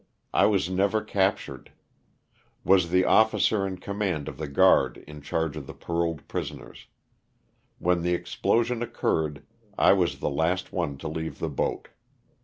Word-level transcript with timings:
I 0.33 0.47
was 0.47 0.67
never 0.67 1.03
captured. 1.03 1.71
Was 2.63 2.89
the 2.89 3.05
officer 3.05 3.67
in 3.67 3.77
command 3.77 4.27
of 4.27 4.37
the 4.39 4.47
guard 4.47 4.97
in 5.05 5.21
charge 5.21 5.55
of 5.55 5.67
the 5.67 5.75
paroled 5.75 6.27
pris 6.27 6.49
oners. 6.49 6.85
When 7.77 8.01
the 8.01 8.15
explosion 8.15 8.81
occurred 8.81 9.45
I 9.77 9.93
was 9.93 10.17
the 10.17 10.29
last 10.31 10.73
one 10.73 10.97
to 10.97 11.07
leave 11.07 11.37
the 11.37 11.49
boat. 11.49 11.89